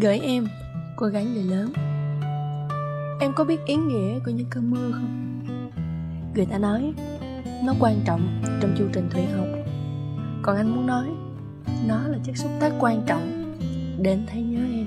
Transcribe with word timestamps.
Gửi 0.00 0.18
em, 0.18 0.46
cô 0.96 1.06
gái 1.06 1.24
người 1.24 1.42
lớn. 1.42 1.72
Em 3.20 3.32
có 3.32 3.44
biết 3.44 3.60
ý 3.66 3.76
nghĩa 3.76 4.18
của 4.24 4.30
những 4.30 4.46
cơn 4.50 4.70
mưa 4.70 4.92
không? 4.92 5.40
Người 6.34 6.46
ta 6.46 6.58
nói 6.58 6.92
Nó 7.64 7.74
quan 7.80 8.00
trọng 8.04 8.42
trong 8.60 8.74
chu 8.78 8.84
trình 8.92 9.08
thủy 9.10 9.22
học. 9.36 9.46
Còn 10.42 10.56
anh 10.56 10.76
muốn 10.76 10.86
nói 10.86 11.06
Nó 11.86 12.08
là 12.08 12.18
chất 12.24 12.36
xúc 12.36 12.50
tác 12.60 12.72
quan 12.80 13.02
trọng 13.06 13.54
Đến 14.02 14.26
thấy 14.26 14.42
nhớ 14.42 14.60
em. 14.60 14.86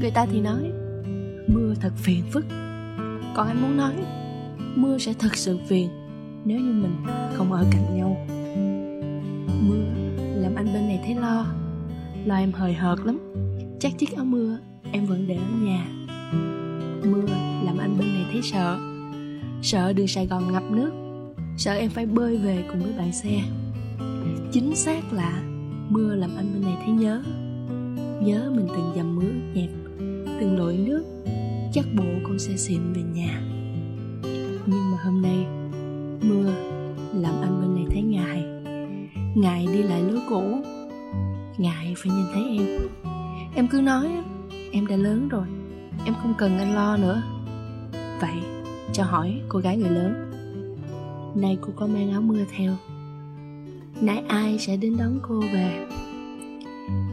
Người 0.00 0.10
ta 0.10 0.26
thì 0.30 0.40
nói 0.40 0.72
Mưa 1.46 1.74
thật 1.80 1.92
phiền 1.96 2.22
phức. 2.32 2.46
Còn 3.34 3.48
anh 3.48 3.62
muốn 3.62 3.76
nói 3.76 3.94
Mưa 4.74 4.98
sẽ 4.98 5.12
thật 5.18 5.36
sự 5.36 5.58
phiền 5.68 5.88
Nếu 6.44 6.60
như 6.60 6.72
mình 6.72 6.96
không 7.34 7.52
ở 7.52 7.64
cạnh 7.72 7.96
nhau. 7.96 8.26
Mưa 9.60 9.84
làm 10.34 10.54
anh 10.54 10.66
bên 10.74 10.88
này 10.88 11.00
thấy 11.04 11.14
lo 11.14 11.46
Lo 12.24 12.36
em 12.36 12.52
hời 12.52 12.72
hợt 12.72 12.98
lắm. 13.04 13.18
Chắc 13.80 13.98
chiếc 13.98 14.16
áo 14.16 14.24
mưa, 14.24 14.58
em 14.92 15.06
vẫn 15.06 15.26
để 15.28 15.34
ở 15.34 15.58
nhà. 15.60 15.86
Mưa 17.04 17.26
làm 17.64 17.78
anh 17.78 17.96
bên 17.98 18.14
này 18.14 18.24
thấy 18.32 18.42
sợ. 18.42 18.78
Sợ 19.62 19.92
đường 19.92 20.06
Sài 20.06 20.26
Gòn 20.26 20.52
ngập 20.52 20.62
nước. 20.70 20.90
Sợ 21.56 21.72
em 21.72 21.90
phải 21.90 22.06
bơi 22.06 22.36
về 22.36 22.64
cùng 22.68 22.82
với 22.82 22.92
bạn 22.98 23.12
xe. 23.12 23.40
Chính 24.52 24.76
xác 24.76 25.12
là 25.12 25.42
Mưa 25.88 26.14
làm 26.14 26.30
anh 26.36 26.52
bên 26.54 26.62
này 26.62 26.76
thấy 26.84 26.94
nhớ. 26.94 27.22
Nhớ 28.22 28.52
mình 28.56 28.66
từng 28.68 28.92
dầm 28.96 29.16
mưa 29.16 29.32
nhạt 29.54 29.70
Từng 30.40 30.58
lội 30.58 30.76
nước, 30.76 31.04
Chắc 31.72 31.84
bộ 31.96 32.04
con 32.24 32.38
sẽ 32.38 32.56
xịn 32.56 32.92
về 32.92 33.02
nhà. 33.02 33.42
Nhưng 34.66 34.90
mà 34.90 34.98
hôm 35.04 35.22
nay, 35.22 35.46
Mưa 36.22 36.52
làm 37.14 37.34
anh 37.42 37.60
bên 37.60 37.74
này 37.74 37.84
thấy 37.90 38.02
ngại. 38.02 38.42
Ngại 39.36 39.66
đi 39.72 39.82
lại 39.82 40.02
lối 40.02 40.20
cũ. 40.30 40.42
Ngại 41.58 41.94
phải 41.96 42.12
nhìn 42.12 42.26
thấy 42.34 42.42
em. 42.58 43.07
Em 43.54 43.68
cứ 43.68 43.80
nói 43.80 44.08
Em 44.72 44.86
đã 44.86 44.96
lớn 44.96 45.28
rồi, 45.28 45.46
Em 46.04 46.14
không 46.22 46.34
cần 46.38 46.58
anh 46.58 46.74
lo 46.74 46.96
nữa. 46.96 47.22
Vậy, 48.20 48.36
cho 48.92 49.04
hỏi 49.04 49.40
cô 49.48 49.58
gái 49.58 49.76
người 49.76 49.90
lớn, 49.90 50.28
Nay 51.34 51.58
cô 51.60 51.68
có 51.76 51.86
mang 51.86 52.10
áo 52.10 52.22
mưa 52.22 52.44
theo? 52.56 52.76
Nãy 54.00 54.22
ai 54.28 54.58
sẽ 54.58 54.76
đến 54.76 54.96
đón 54.96 55.20
cô 55.22 55.40
về? 55.40 55.86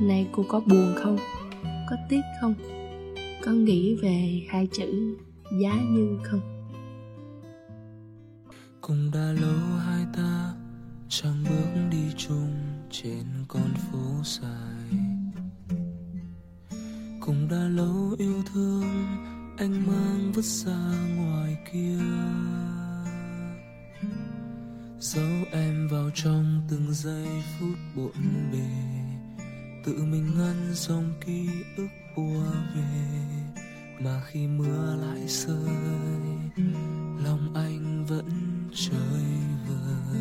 Nay 0.00 0.28
cô 0.32 0.44
có 0.48 0.60
buồn 0.60 0.94
không? 0.96 1.18
Có 1.90 1.96
tiếc 2.08 2.20
không? 2.40 2.54
Có 3.44 3.50
nghĩ 3.50 3.94
về 3.94 4.42
hai 4.48 4.68
chữ 4.72 5.16
Giá 5.60 5.74
như 5.74 6.18
không? 6.22 6.40
Cũng 8.80 9.10
đã 9.14 9.32
lâu 9.40 9.78
hai 9.86 10.04
ta, 10.16 10.52
Chẳng 11.08 11.44
bước 11.48 11.80
đi 11.90 12.12
chung 12.16 12.54
Trên 12.90 13.24
con 13.48 13.74
phố 13.74 14.22
dài. 14.24 15.03
Cũng 17.94 18.14
yêu 18.18 18.42
thương, 18.52 19.06
Anh 19.58 19.86
mang 19.86 20.32
vứt 20.32 20.44
ra 20.44 20.92
ngoài 21.16 21.56
kia. 21.72 21.98
Giấu 24.98 25.30
em 25.52 25.88
vào 25.88 26.10
trong 26.14 26.62
từng 26.70 26.94
giây 26.94 27.26
phút 27.58 27.78
bộn 27.96 28.50
bề, 28.52 28.70
Tự 29.84 30.04
mình 30.04 30.30
ngăn 30.38 30.72
dòng 30.74 31.12
ký 31.26 31.48
ức 31.76 31.88
ùa 32.16 32.44
về. 32.74 33.10
Mà 34.00 34.20
khi 34.26 34.46
mưa 34.46 34.96
lại 34.96 35.28
rơi, 35.28 35.74
Lòng 37.24 37.54
anh 37.54 38.06
vẫn 38.08 38.30
chơi 38.74 39.24
vơi. 39.68 40.20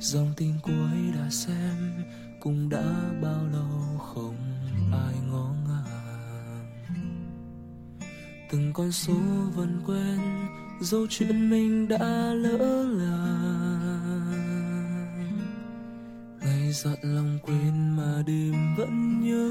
Dòng 0.00 0.32
tin 0.36 0.52
cuối 0.62 1.12
đã 1.14 1.30
xem, 1.30 2.04
Cũng 2.40 2.68
đã 2.68 3.12
bao 3.22 3.46
lâu 3.52 3.98
không 3.98 4.53
Từng 8.54 8.72
con 8.72 8.92
số 8.92 9.14
vẫn 9.54 9.80
quen, 9.86 10.18
dẫu 10.80 11.06
chuyện 11.10 11.50
mình 11.50 11.88
đã 11.88 12.32
lỡ 12.34 12.86
làng. 12.88 14.32
Ngày 16.40 16.72
dặn 16.72 16.96
lòng 17.02 17.38
quên 17.42 17.96
mà 17.96 18.22
đêm 18.26 18.54
vẫn 18.76 19.20
nhớ 19.20 19.50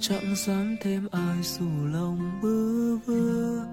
chẳng 0.00 0.34
dám 0.36 0.76
thêm 0.82 1.08
ai 1.10 1.36
dù 1.42 1.86
lòng 1.92 2.40
bơ 2.42 2.96
vơ. 3.06 3.66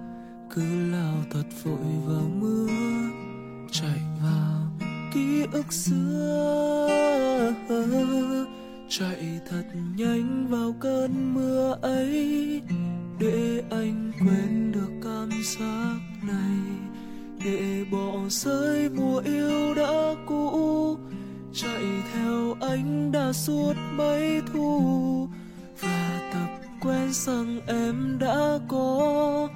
Cứ 0.55 0.91
lao 0.91 1.23
thật 1.31 1.45
vội 1.63 1.85
vào 2.05 2.29
mưa, 2.39 2.67
chạy 3.71 4.01
vào 4.23 4.71
ký 5.13 5.45
ức 5.51 5.73
xưa 5.73 6.66
chạy 8.99 9.39
thật 9.49 9.63
nhanh 9.95 10.47
vào 10.49 10.75
cơn 10.79 11.33
mưa 11.33 11.77
ấy, 11.81 12.61
để 13.19 13.63
anh 13.69 14.11
quên 14.19 14.71
được 14.71 14.89
cảm 15.03 15.29
giác 15.43 15.97
này. 16.23 16.59
Để 17.45 17.85
bỏ 17.91 18.13
rơi 18.29 18.89
mùa 18.89 19.21
yêu 19.25 19.73
đã 19.75 20.15
cũ, 20.25 20.97
chạy 21.53 21.83
theo 22.13 22.55
anh 22.61 23.11
đã 23.11 23.33
suốt 23.33 23.73
mấy 23.91 24.41
thu. 24.53 25.27
Và 25.81 26.31
tập 26.33 26.67
quen 26.81 27.13
rằng 27.13 27.61
em 27.67 28.17
đã 28.19 28.59
có 28.67 29.47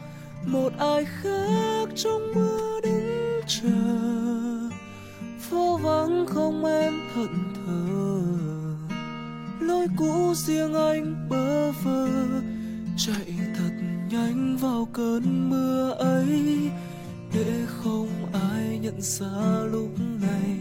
một 0.46 0.74
ai 0.80 1.06
khác 1.06 1.90
trong 1.96 2.22
mưa 2.36 2.80
đến 2.84 3.42
chờ. 3.48 3.70
Phố 5.40 5.78
vắng 5.78 6.26
không 6.28 6.66
em 6.66 6.94
thận 7.16 7.54
thờ 7.56 8.11
lối 9.82 9.90
cũ 9.98 10.34
riêng 10.34 10.74
anh 10.74 11.30
bơ 11.30 11.72
vơ. 11.72 12.08
Chạy 12.98 13.34
thật 13.58 13.72
nhanh 14.10 14.58
vào 14.58 14.88
cơn 14.94 15.50
mưa 15.50 15.92
ấy, 15.92 16.70
để 17.34 17.66
không 17.68 18.08
ai 18.34 18.80
nhận 18.82 19.02
ra 19.02 19.64
lúc 19.72 19.90
này. 20.22 20.58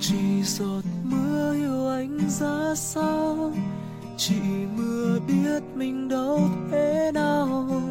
Chỉ 0.00 0.42
giọt 0.42 0.82
mưa 1.02 1.54
yêu 1.54 1.88
anh 1.88 2.18
ra 2.28 2.74
sao? 2.74 3.52
Chỉ 4.16 4.40
mưa 4.76 5.18
biết 5.28 5.62
mình 5.74 6.08
đâu 6.08 6.40
thế 6.70 7.10
nào? 7.14 7.82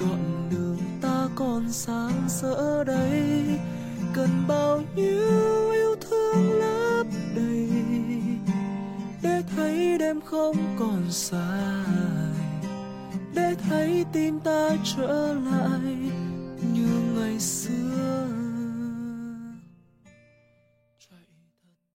Đoạn 0.00 0.48
đường 0.50 0.78
ta 1.02 1.28
còn 1.34 1.72
sáng 1.72 2.28
rỡ 2.28 2.84
đây, 2.84 3.44
cần 4.14 4.28
bao 4.48 4.82
nhiêu 4.96 5.39
Em 10.10 10.16
đêm 10.16 10.26
không 10.26 10.76
còn 10.78 11.02
dài 11.10 11.84
để 13.34 13.54
thấy 13.68 14.04
tim 14.12 14.40
ta 14.40 14.70
trở 14.96 15.34
lại 15.34 15.96
như 16.74 16.88
ngày 17.14 17.40
xưa. 17.40 18.39